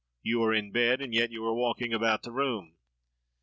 [0.23, 2.73] you are in bed, and yet you are walking about the room."